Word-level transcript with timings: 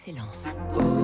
d'excellence. 0.00 0.54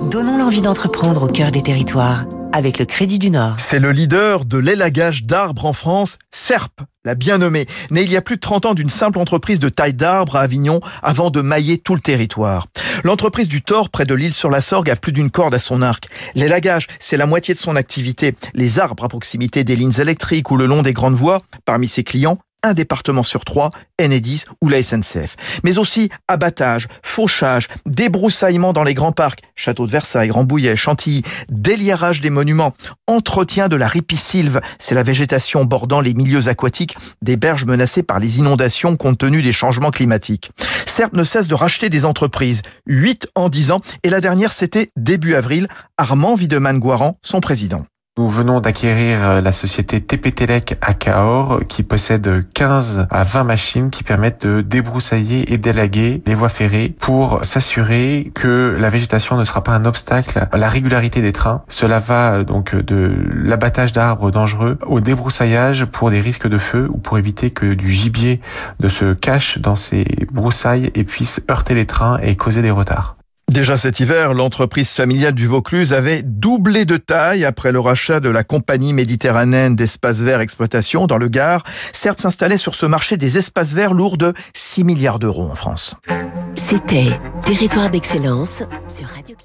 Donnons 0.09 0.37
l'envie 0.37 0.61
d'entreprendre 0.61 1.23
au 1.23 1.27
cœur 1.27 1.51
des 1.51 1.61
territoires 1.61 2.25
avec 2.53 2.79
le 2.79 2.85
Crédit 2.85 3.19
du 3.19 3.29
Nord. 3.29 3.55
C'est 3.57 3.79
le 3.79 3.91
leader 3.91 4.45
de 4.45 4.57
l'élagage 4.57 5.23
d'arbres 5.23 5.65
en 5.65 5.73
France, 5.73 6.17
SERP, 6.31 6.81
la 7.03 7.13
bien 7.13 7.37
nommée, 7.37 7.67
née 7.91 8.03
il 8.03 8.11
y 8.11 8.17
a 8.17 8.21
plus 8.21 8.37
de 8.37 8.41
30 8.41 8.65
ans 8.67 8.73
d'une 8.73 8.89
simple 8.89 9.19
entreprise 9.19 9.59
de 9.59 9.69
taille 9.69 9.93
d'arbres 9.93 10.37
à 10.37 10.41
Avignon 10.41 10.79
avant 11.03 11.29
de 11.29 11.41
mailler 11.41 11.77
tout 11.77 11.93
le 11.93 12.01
territoire. 12.01 12.67
L'entreprise 13.03 13.47
du 13.47 13.61
Thor, 13.61 13.89
près 13.89 14.05
de 14.05 14.15
l'île 14.15 14.33
sur 14.33 14.49
la 14.49 14.61
Sorgue, 14.61 14.89
a 14.89 14.95
plus 14.95 15.11
d'une 15.11 15.29
corde 15.29 15.53
à 15.53 15.59
son 15.59 15.81
arc. 15.81 16.09
L'élagage, 16.35 16.87
c'est 16.99 17.17
la 17.17 17.25
moitié 17.25 17.53
de 17.53 17.59
son 17.59 17.75
activité. 17.75 18.33
Les 18.53 18.79
arbres 18.79 19.03
à 19.03 19.09
proximité 19.09 19.63
des 19.63 19.75
lignes 19.75 19.99
électriques 19.99 20.49
ou 20.49 20.57
le 20.57 20.65
long 20.65 20.81
des 20.81 20.93
grandes 20.93 21.15
voies, 21.15 21.41
parmi 21.65 21.87
ses 21.87 22.03
clients, 22.03 22.39
un 22.67 22.73
département 22.73 23.23
sur 23.23 23.45
trois, 23.45 23.69
Enedis 24.01 24.43
ou 24.61 24.69
la 24.69 24.83
SNCF. 24.83 25.35
Mais 25.63 25.77
aussi 25.77 26.09
abattage, 26.27 26.87
fauchage, 27.03 27.67
débroussaillement 27.85 28.73
dans 28.73 28.83
les 28.83 28.93
grands 28.93 29.11
parcs, 29.11 29.41
château 29.55 29.87
de 29.87 29.91
Versailles, 29.91 30.31
Rambouillet, 30.31 30.75
Chantilly, 30.75 31.23
déliérage 31.49 32.21
des 32.21 32.29
monuments, 32.29 32.73
entretien 33.07 33.67
de 33.67 33.75
la 33.75 33.87
ripisylve, 33.87 34.61
c'est 34.77 34.95
la 34.95 35.03
végétation 35.03 35.65
bordant 35.65 36.01
les 36.01 36.13
milieux 36.13 36.47
aquatiques 36.47 36.97
des 37.21 37.37
berges 37.37 37.65
menacées 37.65 38.03
par 38.03 38.19
les 38.19 38.39
inondations 38.39 38.97
compte 38.97 39.17
tenu 39.17 39.41
des 39.41 39.53
changements 39.53 39.91
climatiques. 39.91 40.51
Certes, 40.85 41.13
ne 41.13 41.23
cesse 41.23 41.47
de 41.47 41.55
racheter 41.55 41.89
des 41.89 42.05
entreprises, 42.05 42.61
8 42.87 43.27
en 43.35 43.49
10 43.49 43.71
ans, 43.71 43.81
et 44.03 44.09
la 44.09 44.21
dernière 44.21 44.53
c'était 44.53 44.91
début 44.95 45.35
avril, 45.35 45.67
Armand 45.97 46.35
Videman-Guaran, 46.35 47.15
son 47.21 47.39
président. 47.39 47.85
Nous 48.17 48.29
venons 48.29 48.61
d'acquérir 48.61 49.19
euh, 49.21 49.41
la 49.41 49.51
société 49.51 50.01
TP 50.01 50.33
Telec 50.33 50.75
à 50.81 50.95
Cahors 50.95 51.59
qui 51.67 51.83
possède 51.83 52.47
15 52.55 53.05
à 53.11 53.23
20 53.23 53.43
machines 53.43 53.89
qui 53.91 54.03
permettent 54.03 54.47
de 54.47 54.61
débroussailler 54.61 55.53
et 55.53 55.59
d'élaguer 55.59 56.23
les 56.25 56.33
voies 56.33 56.49
ferrées 56.49 56.95
pour 56.99 57.45
s'assurer 57.45 58.31
que 58.33 58.75
la 58.79 58.89
végétation 58.89 59.37
ne 59.37 59.43
sera 59.43 59.63
pas 59.63 59.73
un 59.73 59.85
obstacle 59.85 60.47
à 60.51 60.57
la 60.57 60.67
régularité 60.67 61.21
des 61.21 61.31
trains. 61.31 61.61
Cela 61.67 61.99
va 61.99 62.33
euh, 62.33 62.43
donc 62.43 62.73
de 62.73 63.13
l'abattage 63.35 63.91
d'arbres 63.91 64.31
dangereux 64.31 64.79
au 64.87 64.99
débroussaillage 64.99 65.85
pour 65.85 66.09
des 66.09 66.19
risques 66.19 66.47
de 66.47 66.57
feu 66.57 66.89
ou 66.91 66.97
pour 66.97 67.19
éviter 67.19 67.51
que 67.51 67.75
du 67.75 67.91
gibier 67.91 68.41
ne 68.79 68.89
se 68.89 69.13
cache 69.13 69.59
dans 69.59 69.75
ces 69.75 70.05
broussailles 70.31 70.89
et 70.95 71.03
puisse 71.03 71.39
heurter 71.51 71.75
les 71.75 71.85
trains 71.85 72.17
et 72.23 72.35
causer 72.35 72.63
des 72.63 72.71
retards. 72.71 73.16
Déjà 73.49 73.77
cet 73.77 74.01
hiver, 74.01 74.33
l'entreprise 74.33 74.91
familiale 74.91 75.33
du 75.33 75.47
Vaucluse 75.47 75.93
avait 75.93 76.21
doublé 76.21 76.83
de 76.83 76.97
taille 76.97 77.45
après 77.45 77.71
le 77.71 77.79
rachat 77.79 78.19
de 78.19 78.29
la 78.29 78.43
compagnie 78.43 78.91
méditerranéenne 78.91 79.73
d'espaces 79.73 80.19
verts 80.19 80.41
exploitation 80.41 81.07
dans 81.07 81.17
le 81.17 81.29
Gard. 81.29 81.63
Certes 81.93 82.19
s'installait 82.19 82.57
sur 82.57 82.75
ce 82.75 82.85
marché 82.85 83.15
des 83.15 83.37
espaces 83.37 83.73
verts 83.73 83.93
lourds 83.93 84.17
de 84.17 84.33
6 84.53 84.83
milliards 84.83 85.17
d'euros 85.17 85.49
en 85.49 85.55
France. 85.55 85.95
C'était 86.55 87.17
Territoire 87.45 87.89
d'excellence 87.89 88.63
sur 88.89 89.07
Radio 89.07 89.35